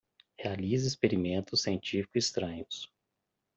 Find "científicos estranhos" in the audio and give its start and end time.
1.61-2.91